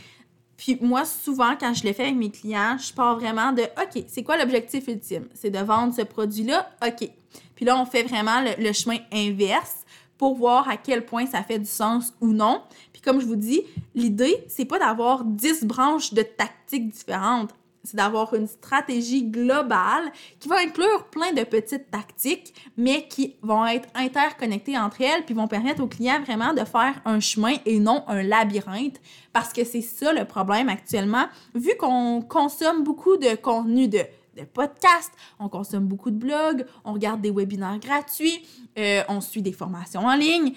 Puis 0.57 0.77
moi, 0.81 1.05
souvent, 1.05 1.55
quand 1.59 1.73
je 1.73 1.85
le 1.85 1.93
fais 1.93 2.03
avec 2.03 2.15
mes 2.15 2.31
clients, 2.31 2.77
je 2.77 2.93
pars 2.93 3.17
vraiment 3.17 3.51
de 3.51 3.63
OK, 3.63 4.03
c'est 4.07 4.23
quoi 4.23 4.37
l'objectif 4.37 4.87
ultime? 4.87 5.27
C'est 5.33 5.49
de 5.49 5.59
vendre 5.59 5.93
ce 5.93 6.01
produit-là? 6.01 6.69
OK. 6.85 7.09
Puis 7.55 7.65
là, 7.65 7.77
on 7.79 7.85
fait 7.85 8.03
vraiment 8.03 8.41
le 8.57 8.73
chemin 8.73 8.97
inverse 9.13 9.84
pour 10.17 10.35
voir 10.35 10.69
à 10.69 10.77
quel 10.77 11.05
point 11.05 11.25
ça 11.25 11.43
fait 11.43 11.59
du 11.59 11.65
sens 11.65 12.13
ou 12.21 12.27
non. 12.27 12.61
Puis 12.93 13.01
comme 13.01 13.19
je 13.19 13.25
vous 13.25 13.35
dis, 13.35 13.63
l'idée, 13.93 14.43
c'est 14.47 14.65
pas 14.65 14.79
d'avoir 14.79 15.23
10 15.23 15.65
branches 15.65 16.13
de 16.13 16.21
tactiques 16.21 16.89
différentes. 16.89 17.53
c'est 17.85 17.97
d'avoir 17.97 18.33
une 18.33 18.47
stratégie 18.47 19.23
globale 19.23 20.11
qui 20.39 20.47
va 20.47 20.57
inclure 20.57 21.05
plein 21.11 21.31
de 21.33 21.43
petites 21.43 21.91
tactiques, 21.91 22.53
mais 22.77 23.07
qui 23.07 23.35
vont 23.41 23.65
être 23.65 23.87
interconnectées 23.93 24.77
entre 24.77 25.01
elles, 25.01 25.23
puis 25.23 25.35
vont 25.35 25.47
permettre 25.47 25.83
aux 25.83 25.87
clients 25.87 26.21
vraiment 26.21 26.53
de 26.53 26.65
faire 26.65 26.99
un 27.05 27.19
chemin 27.19 27.55
et 27.65 27.79
non 27.79 28.03
un 28.07 28.23
labyrinthe, 28.23 28.99
parce 29.33 29.53
que 29.53 29.63
c'est 29.63 29.81
ça 29.81 30.13
le 30.13 30.25
problème 30.25 30.69
actuellement. 30.69 31.25
Vu 31.53 31.71
qu'on 31.79 32.21
consomme 32.21 32.83
beaucoup 32.83 33.17
de 33.17 33.35
contenu 33.35 33.87
de 33.87 33.99
de 34.35 34.43
podcasts, 34.43 35.13
on 35.39 35.49
consomme 35.49 35.85
beaucoup 35.85 36.11
de 36.11 36.17
blogs, 36.17 36.65
on 36.83 36.93
regarde 36.93 37.21
des 37.21 37.31
webinaires 37.31 37.79
gratuits, 37.79 38.45
euh, 38.77 39.03
on 39.07 39.21
suit 39.21 39.41
des 39.41 39.53
formations 39.53 40.05
en 40.05 40.15
ligne. 40.15 40.53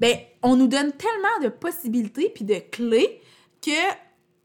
Ben, 0.00 0.16
on 0.42 0.56
nous 0.56 0.66
donne 0.66 0.92
tellement 0.92 1.40
de 1.42 1.48
possibilités 1.48 2.30
puis 2.34 2.44
de 2.44 2.58
clés 2.70 3.20
que 3.62 3.70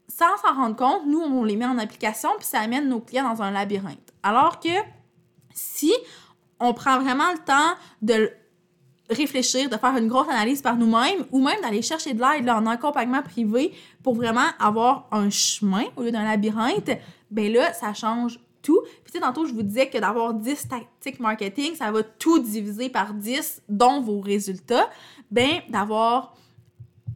sans 0.08 0.36
s'en 0.38 0.54
rendre 0.54 0.76
compte, 0.76 1.06
nous, 1.06 1.20
on 1.20 1.44
les 1.44 1.56
met 1.56 1.66
en 1.66 1.78
application, 1.78 2.30
puis 2.36 2.46
ça 2.46 2.60
amène 2.60 2.88
nos 2.88 3.00
clients 3.00 3.32
dans 3.32 3.42
un 3.42 3.50
labyrinthe. 3.50 4.12
Alors 4.22 4.58
que 4.58 4.68
si 5.54 5.92
on 6.58 6.74
prend 6.74 7.00
vraiment 7.00 7.32
le 7.32 7.38
temps 7.38 7.74
de 8.02 8.30
réfléchir, 9.08 9.68
de 9.68 9.76
faire 9.76 9.96
une 9.96 10.08
grosse 10.08 10.28
analyse 10.28 10.62
par 10.62 10.76
nous-mêmes, 10.76 11.26
ou 11.32 11.42
même 11.42 11.60
d'aller 11.62 11.82
chercher 11.82 12.14
de 12.14 12.20
l'aide 12.20 12.48
en 12.48 12.66
accompagnement 12.66 13.22
privé 13.22 13.72
pour 14.02 14.14
vraiment 14.14 14.46
avoir 14.58 15.08
un 15.10 15.30
chemin 15.30 15.84
au 15.96 16.02
lieu 16.02 16.12
d'un 16.12 16.24
labyrinthe, 16.24 16.90
ben 17.30 17.52
là, 17.52 17.72
ça 17.72 17.94
change 17.94 18.38
tout. 18.62 18.80
Puis 19.04 19.12
tu 19.12 19.12
sais, 19.12 19.20
tantôt, 19.20 19.46
je 19.46 19.52
vous 19.52 19.62
disais 19.62 19.88
que 19.88 19.98
d'avoir 19.98 20.34
10 20.34 20.68
tactiques 20.68 21.20
marketing, 21.20 21.74
ça 21.74 21.90
va 21.90 22.02
tout 22.02 22.38
diviser 22.38 22.88
par 22.88 23.14
10, 23.14 23.62
dont 23.68 24.00
vos 24.00 24.20
résultats. 24.20 24.88
Ben, 25.30 25.60
d'avoir 25.68 26.34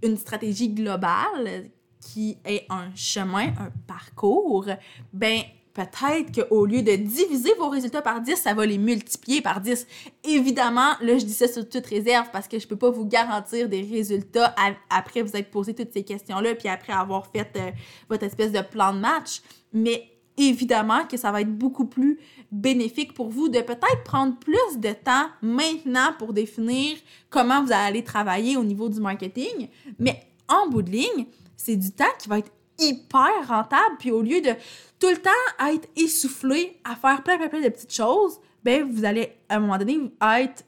une 0.02 0.16
stratégie 0.16 0.68
globale 0.68 1.70
qui 2.00 2.38
est 2.44 2.66
un 2.68 2.94
chemin, 2.94 3.48
un 3.58 3.70
parcours, 3.86 4.66
ben 5.12 5.40
peut-être 5.74 6.48
qu'au 6.48 6.64
lieu 6.64 6.82
de 6.82 6.94
diviser 6.94 7.52
vos 7.58 7.68
résultats 7.68 8.00
par 8.00 8.20
10, 8.20 8.36
ça 8.36 8.54
va 8.54 8.64
les 8.64 8.78
multiplier 8.78 9.42
par 9.42 9.60
10. 9.60 9.86
Évidemment, 10.22 10.92
là, 11.00 11.18
je 11.18 11.24
dis 11.24 11.32
ça 11.32 11.48
sur 11.48 11.68
toute 11.68 11.86
réserve 11.86 12.28
parce 12.32 12.48
que 12.48 12.58
je 12.58 12.66
peux 12.66 12.76
pas 12.76 12.90
vous 12.90 13.04
garantir 13.04 13.68
des 13.68 13.82
résultats 13.82 14.54
après 14.88 15.22
vous 15.22 15.36
être 15.36 15.50
posé 15.50 15.74
toutes 15.74 15.92
ces 15.92 16.04
questions-là, 16.04 16.54
puis 16.54 16.68
après 16.68 16.92
avoir 16.92 17.26
fait 17.26 17.50
euh, 17.56 17.70
votre 18.08 18.24
espèce 18.24 18.52
de 18.52 18.60
plan 18.60 18.94
de 18.94 19.00
match. 19.00 19.42
Mais 19.72 20.10
évidemment 20.36 21.04
que 21.06 21.16
ça 21.16 21.32
va 21.32 21.40
être 21.40 21.52
beaucoup 21.52 21.86
plus 21.86 22.18
bénéfique 22.50 23.12
pour 23.14 23.28
vous 23.28 23.48
de 23.48 23.60
peut-être 23.60 24.04
prendre 24.04 24.36
plus 24.38 24.78
de 24.78 24.92
temps 24.92 25.26
maintenant 25.42 26.12
pour 26.18 26.32
définir 26.32 26.96
comment 27.30 27.64
vous 27.64 27.72
allez 27.72 28.04
travailler 28.04 28.56
au 28.56 28.64
niveau 28.64 28.88
du 28.88 29.00
marketing. 29.00 29.68
Mais 29.98 30.22
en 30.48 30.68
bout 30.68 30.82
de 30.82 30.90
ligne, 30.90 31.26
c'est 31.56 31.76
du 31.76 31.90
temps 31.90 32.04
qui 32.18 32.28
va 32.28 32.38
être 32.38 32.52
hyper 32.78 33.30
rentable. 33.46 33.96
Puis 33.98 34.10
au 34.10 34.22
lieu 34.22 34.40
de 34.40 34.50
tout 34.98 35.08
le 35.08 35.16
temps 35.16 35.66
être 35.72 35.88
essoufflé 35.96 36.78
à 36.84 36.96
faire 36.96 37.22
plein, 37.22 37.36
plein, 37.36 37.48
plein 37.48 37.60
de 37.60 37.68
petites 37.68 37.92
choses, 37.92 38.38
ben 38.62 38.90
vous 38.90 39.04
allez 39.04 39.32
à 39.48 39.56
un 39.56 39.60
moment 39.60 39.78
donné 39.78 39.98
être, 40.38 40.64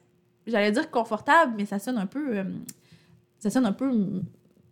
j'allais 0.47 0.73
dire 0.73 0.91
confortable, 0.91 1.55
mais 1.57 1.67
ça 1.67 1.79
sonne 1.79 1.99
un 1.99 2.07
peu, 2.07 2.37
euh, 2.39 2.45
ça 3.39 3.51
sonne 3.51 3.67
un 3.67 3.73
peu 3.73 3.91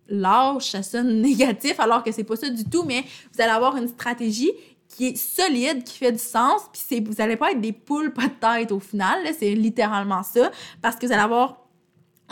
lâche, 0.08 0.70
ça 0.70 0.82
sonne 0.82 1.20
négatif, 1.22 1.80
alors 1.80 2.02
que 2.02 2.12
c'est 2.12 2.24
pas 2.24 2.36
ça 2.36 2.50
du 2.50 2.64
tout. 2.64 2.84
Mais 2.84 3.04
vous 3.32 3.40
allez 3.40 3.52
avoir 3.52 3.76
une 3.76 3.88
stratégie 3.88 4.52
qui 4.88 5.08
est 5.08 5.16
solide, 5.16 5.82
qui 5.82 5.98
fait 5.98 6.12
du 6.12 6.18
sens, 6.18 6.62
puis 6.72 7.00
vous 7.00 7.20
allez 7.20 7.36
pas 7.36 7.52
être 7.52 7.60
des 7.60 7.72
poules 7.72 8.12
pas 8.12 8.28
de 8.28 8.60
tête 8.60 8.70
au 8.70 8.80
final, 8.80 9.18
c'est 9.36 9.54
littéralement 9.54 10.22
ça, 10.22 10.50
parce 10.80 10.96
que 10.96 11.06
vous 11.06 11.12
allez 11.12 11.22
avoir 11.22 11.63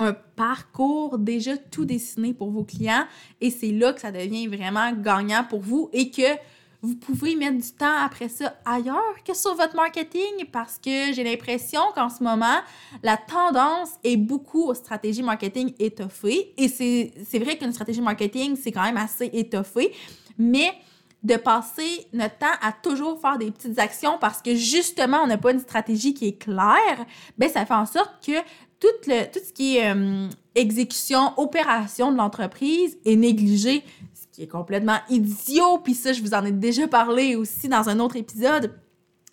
un 0.02 0.12
parcours 0.12 1.18
déjà 1.18 1.56
tout 1.56 1.84
dessiné 1.84 2.34
pour 2.34 2.50
vos 2.50 2.64
clients 2.64 3.06
et 3.40 3.50
c'est 3.50 3.72
là 3.72 3.92
que 3.92 4.00
ça 4.00 4.12
devient 4.12 4.46
vraiment 4.46 4.92
gagnant 4.92 5.44
pour 5.48 5.60
vous 5.60 5.88
et 5.92 6.10
que 6.10 6.36
vous 6.82 6.96
pouvez 6.96 7.36
mettre 7.36 7.58
du 7.58 7.72
temps 7.72 7.96
après 8.04 8.28
ça 8.28 8.54
ailleurs 8.64 9.22
que 9.24 9.34
sur 9.34 9.54
votre 9.54 9.76
marketing 9.76 10.46
parce 10.50 10.78
que 10.78 11.12
j'ai 11.12 11.22
l'impression 11.22 11.80
qu'en 11.94 12.08
ce 12.08 12.24
moment, 12.24 12.58
la 13.04 13.16
tendance 13.16 13.90
est 14.02 14.16
beaucoup 14.16 14.64
aux 14.64 14.74
stratégies 14.74 15.22
marketing 15.22 15.74
étoffées 15.78 16.52
et 16.56 16.68
c'est 16.68 17.38
vrai 17.38 17.56
qu'une 17.56 17.72
stratégie 17.72 18.00
marketing, 18.00 18.56
c'est 18.56 18.72
quand 18.72 18.82
même 18.82 18.96
assez 18.96 19.30
étoffé, 19.32 19.92
mais 20.36 20.72
de 21.22 21.36
passer 21.36 22.08
notre 22.12 22.36
temps 22.38 22.58
à 22.60 22.72
toujours 22.72 23.20
faire 23.20 23.38
des 23.38 23.52
petites 23.52 23.78
actions 23.78 24.18
parce 24.20 24.42
que 24.42 24.56
justement, 24.56 25.18
on 25.22 25.28
n'a 25.28 25.38
pas 25.38 25.52
une 25.52 25.60
stratégie 25.60 26.14
qui 26.14 26.26
est 26.26 26.38
claire, 26.38 27.06
ben 27.38 27.48
ça 27.48 27.64
fait 27.64 27.74
en 27.74 27.86
sorte 27.86 28.12
que 28.26 28.32
tout, 28.82 29.38
ce 29.44 29.52
qui 29.52 29.76
est 29.76 29.94
euh, 29.94 30.28
exécution, 30.56 31.32
opération 31.36 32.10
de 32.10 32.16
l'entreprise 32.16 32.98
est 33.04 33.14
négligé, 33.14 33.84
ce 34.12 34.26
qui 34.32 34.42
est 34.42 34.48
complètement 34.48 34.98
idiot. 35.08 35.78
Puis 35.78 35.94
ça, 35.94 36.12
je 36.12 36.20
vous 36.20 36.34
en 36.34 36.44
ai 36.44 36.50
déjà 36.50 36.88
parlé 36.88 37.36
aussi 37.36 37.68
dans 37.68 37.88
un 37.88 38.00
autre 38.00 38.16
épisode. 38.16 38.74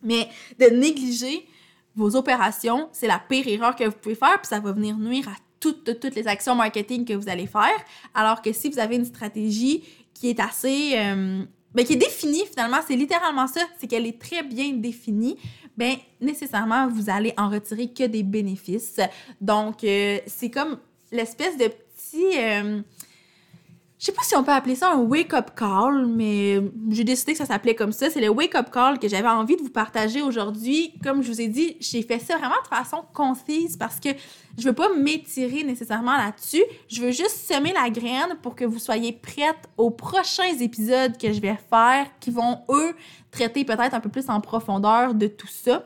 Mais 0.04 0.30
de 0.60 0.68
négliger 0.68 1.48
vos 1.96 2.16
opérations, 2.16 2.90
c'est 2.92 3.08
la 3.08 3.20
pire 3.20 3.48
erreur 3.48 3.76
que 3.76 3.84
vous 3.84 3.98
pouvez 4.00 4.16
faire, 4.16 4.40
puis 4.40 4.48
ça 4.48 4.60
va 4.60 4.72
venir 4.72 4.96
nuire 4.98 5.28
à 5.28 5.36
toutes, 5.60 6.16
les 6.16 6.28
actions 6.28 6.56
marketing 6.56 7.04
que 7.04 7.14
vous 7.14 7.28
allez 7.28 7.48
faire. 7.48 7.84
Alors 8.14 8.42
que 8.42 8.54
si 8.54 8.70
vous 8.70 8.80
avez 8.80 8.96
une 8.96 9.06
stratégie 9.06 9.84
qui 10.14 10.30
est 10.30 10.40
assez... 10.40 10.94
Euh, 10.96 11.44
ben, 11.74 11.86
qui 11.86 11.94
est 11.94 11.98
définie 11.98 12.46
finalement, 12.48 12.80
c'est 12.88 12.96
littéralement 12.96 13.46
ça, 13.46 13.62
c'est 13.80 13.86
qu'elle 13.86 14.08
est 14.08 14.20
très 14.20 14.42
bien 14.42 14.74
définie, 14.74 15.38
ben 15.80 15.96
nécessairement 16.20 16.90
vous 16.90 17.10
allez 17.10 17.34
en 17.38 17.50
retirer 17.50 17.88
que 17.88 18.04
des 18.04 18.22
bénéfices. 18.22 19.00
Donc 19.40 19.84
euh, 19.86 20.20
c'est 20.28 20.52
comme 20.52 20.78
l'espèce 21.10 21.58
de 21.58 21.68
petit 21.70 22.38
euh, 22.38 22.82
je 24.00 24.06
sais 24.06 24.12
pas 24.14 24.24
si 24.24 24.34
on 24.38 24.46
peut 24.46 24.54
appeler 24.54 24.76
ça 24.76 24.94
un 24.94 25.00
wake-up 25.00 25.52
call, 25.58 26.06
mais 26.08 26.62
j'ai 26.90 27.04
décidé 27.04 27.34
que 27.34 27.38
ça 27.38 27.46
s'appelait 27.46 27.76
comme 27.76 27.92
ça. 27.92 28.10
C'est 28.10 28.22
le 28.22 28.30
wake-up 28.30 28.72
call 28.72 28.98
que 28.98 29.10
j'avais 29.10 29.28
envie 29.28 29.58
de 29.58 29.62
vous 29.62 29.70
partager 29.70 30.22
aujourd'hui. 30.22 30.94
Comme 31.04 31.22
je 31.22 31.30
vous 31.30 31.42
ai 31.42 31.50
dit, 31.50 31.76
j'ai 31.82 32.02
fait 32.02 32.18
ça 32.18 32.38
vraiment 32.38 32.62
de 32.64 32.68
façon 32.70 33.04
concise 33.14 33.76
parce 33.76 34.00
que 34.00 34.08
je 34.58 34.64
veux 34.64 34.74
pas 34.74 34.88
m'étirer 34.96 35.66
nécessairement 35.66 36.16
là-dessus. 36.16 36.64
Je 36.88 37.02
veux 37.02 37.12
juste 37.12 37.46
semer 37.52 37.74
la 37.74 37.90
graine 37.90 38.38
pour 38.42 38.56
que 38.56 38.64
vous 38.64 38.80
soyez 38.80 39.12
prête 39.12 39.68
aux 39.76 39.92
prochains 39.92 40.58
épisodes 40.62 41.18
que 41.18 41.34
je 41.34 41.42
vais 41.42 41.58
faire 41.70 42.08
qui 42.22 42.32
vont, 42.32 42.60
eux, 42.70 42.96
traiter 43.32 43.66
peut-être 43.66 43.94
un 43.94 44.00
peu 44.00 44.10
plus 44.10 44.30
en 44.30 44.40
profondeur 44.40 45.14
de 45.14 45.28
tout 45.28 45.48
ça. 45.48 45.84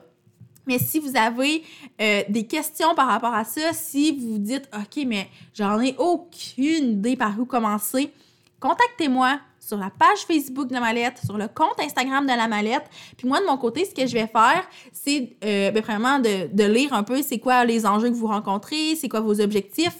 Mais 0.67 0.79
si 0.79 0.99
vous 0.99 1.15
avez 1.17 1.63
euh, 2.01 2.23
des 2.29 2.45
questions 2.45 2.95
par 2.95 3.07
rapport 3.07 3.33
à 3.33 3.43
ça, 3.43 3.73
si 3.73 4.17
vous 4.17 4.33
vous 4.33 4.37
dites 4.37 4.69
OK, 4.73 5.03
mais 5.05 5.29
j'en 5.53 5.79
ai 5.81 5.95
aucune 5.97 6.93
idée 6.93 7.15
par 7.15 7.39
où 7.39 7.45
commencer, 7.45 8.11
contactez-moi 8.59 9.39
sur 9.59 9.77
la 9.77 9.89
page 9.89 10.19
Facebook 10.27 10.67
de 10.67 10.73
la 10.73 10.81
mallette, 10.81 11.19
sur 11.23 11.37
le 11.37 11.47
compte 11.47 11.79
Instagram 11.79 12.25
de 12.25 12.33
la 12.33 12.47
mallette. 12.47 12.83
Puis 13.17 13.27
moi, 13.27 13.39
de 13.39 13.45
mon 13.45 13.57
côté, 13.57 13.85
ce 13.85 13.95
que 13.95 14.05
je 14.05 14.13
vais 14.13 14.27
faire, 14.27 14.63
c'est 14.91 15.37
euh, 15.43 15.71
ben, 15.71 15.81
vraiment 15.81 16.19
de, 16.19 16.53
de, 16.53 16.63
lire 16.65 16.93
un 16.93 17.03
peu 17.03 17.21
c'est 17.21 17.39
quoi 17.39 17.63
les 17.63 17.85
enjeux 17.85 18.09
que 18.09 18.15
vous 18.15 18.27
rencontrez, 18.27 18.95
c'est 18.95 19.07
quoi 19.07 19.21
vos 19.21 19.39
objectifs 19.39 19.99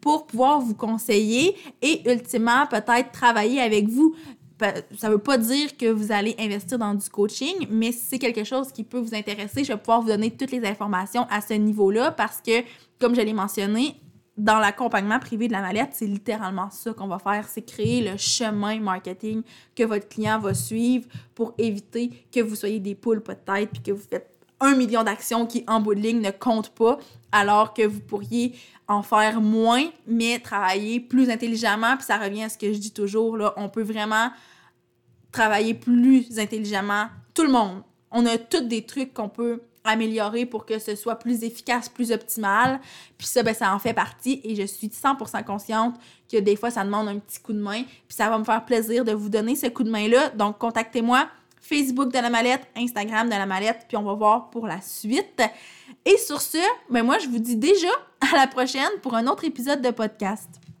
pour 0.00 0.26
pouvoir 0.26 0.60
vous 0.60 0.74
conseiller 0.74 1.56
et 1.82 2.10
ultimement 2.10 2.66
peut-être 2.66 3.12
travailler 3.12 3.60
avec 3.60 3.88
vous 3.88 4.14
ça 4.98 5.10
veut 5.10 5.18
pas 5.18 5.38
dire 5.38 5.76
que 5.76 5.86
vous 5.86 6.12
allez 6.12 6.34
investir 6.38 6.78
dans 6.78 6.94
du 6.94 7.08
coaching, 7.08 7.66
mais 7.70 7.92
si 7.92 8.06
c'est 8.06 8.18
quelque 8.18 8.44
chose 8.44 8.72
qui 8.72 8.84
peut 8.84 8.98
vous 8.98 9.14
intéresser, 9.14 9.64
je 9.64 9.72
vais 9.72 9.78
pouvoir 9.78 10.02
vous 10.02 10.08
donner 10.08 10.30
toutes 10.30 10.50
les 10.50 10.64
informations 10.64 11.26
à 11.30 11.40
ce 11.40 11.54
niveau-là 11.54 12.12
parce 12.12 12.40
que, 12.40 12.62
comme 12.98 13.14
je 13.14 13.20
l'ai 13.20 13.32
mentionné, 13.32 13.96
dans 14.36 14.58
l'accompagnement 14.58 15.18
privé 15.18 15.46
de 15.46 15.52
la 15.52 15.60
mallette, 15.60 15.90
c'est 15.92 16.06
littéralement 16.06 16.70
ça 16.70 16.92
qu'on 16.94 17.06
va 17.06 17.18
faire, 17.18 17.46
c'est 17.48 17.62
créer 17.62 18.00
le 18.02 18.16
chemin 18.16 18.80
marketing 18.80 19.42
que 19.76 19.82
votre 19.82 20.08
client 20.08 20.38
va 20.38 20.54
suivre 20.54 21.06
pour 21.34 21.54
éviter 21.58 22.10
que 22.32 22.40
vous 22.40 22.56
soyez 22.56 22.80
des 22.80 22.94
poules 22.94 23.22
pas 23.22 23.34
de 23.34 23.40
tête 23.40 23.70
puis 23.72 23.82
que 23.82 23.92
vous 23.92 24.02
faites 24.08 24.31
un 24.62 24.74
million 24.74 25.02
d'actions 25.02 25.46
qui, 25.46 25.64
en 25.66 25.80
bout 25.80 25.94
de 25.94 26.00
ligne, 26.00 26.20
ne 26.20 26.30
comptent 26.30 26.74
pas, 26.74 26.98
alors 27.32 27.74
que 27.74 27.82
vous 27.82 28.00
pourriez 28.00 28.54
en 28.88 29.02
faire 29.02 29.40
moins, 29.40 29.84
mais 30.06 30.38
travailler 30.38 31.00
plus 31.00 31.30
intelligemment. 31.30 31.96
Puis 31.96 32.06
ça 32.06 32.18
revient 32.18 32.44
à 32.44 32.48
ce 32.48 32.58
que 32.58 32.72
je 32.72 32.78
dis 32.78 32.92
toujours, 32.92 33.36
là, 33.36 33.54
on 33.56 33.68
peut 33.68 33.82
vraiment 33.82 34.30
travailler 35.30 35.74
plus 35.74 36.38
intelligemment. 36.38 37.06
Tout 37.34 37.44
le 37.44 37.52
monde. 37.52 37.82
On 38.10 38.26
a 38.26 38.36
tous 38.36 38.60
des 38.60 38.84
trucs 38.84 39.14
qu'on 39.14 39.28
peut 39.28 39.62
améliorer 39.84 40.46
pour 40.46 40.64
que 40.64 40.78
ce 40.78 40.94
soit 40.94 41.16
plus 41.16 41.42
efficace, 41.42 41.88
plus 41.88 42.12
optimal. 42.12 42.80
Puis 43.18 43.26
ça, 43.26 43.42
ben, 43.42 43.54
ça 43.54 43.74
en 43.74 43.78
fait 43.78 43.94
partie 43.94 44.40
et 44.44 44.54
je 44.54 44.62
suis 44.62 44.88
100% 44.88 45.44
consciente 45.44 45.96
que 46.30 46.36
des 46.38 46.56
fois, 46.56 46.70
ça 46.70 46.84
demande 46.84 47.08
un 47.08 47.18
petit 47.18 47.40
coup 47.40 47.52
de 47.52 47.60
main. 47.60 47.82
Puis 47.82 48.16
ça 48.16 48.28
va 48.28 48.38
me 48.38 48.44
faire 48.44 48.64
plaisir 48.64 49.04
de 49.04 49.12
vous 49.12 49.28
donner 49.28 49.56
ce 49.56 49.66
coup 49.66 49.82
de 49.82 49.90
main-là. 49.90 50.30
Donc, 50.30 50.58
contactez-moi. 50.58 51.26
Facebook 51.62 52.12
de 52.12 52.18
la 52.18 52.28
mallette, 52.28 52.66
Instagram 52.76 53.28
de 53.28 53.34
la 53.34 53.46
mallette, 53.46 53.86
puis 53.88 53.96
on 53.96 54.02
va 54.02 54.14
voir 54.14 54.50
pour 54.50 54.66
la 54.66 54.80
suite. 54.80 55.42
Et 56.04 56.18
sur 56.18 56.40
ce, 56.40 56.58
ben 56.90 57.04
moi, 57.04 57.18
je 57.18 57.28
vous 57.28 57.38
dis 57.38 57.56
déjà 57.56 57.88
à 58.20 58.36
la 58.36 58.46
prochaine 58.48 58.90
pour 59.00 59.14
un 59.14 59.26
autre 59.28 59.44
épisode 59.44 59.80
de 59.80 59.90
podcast. 59.90 60.62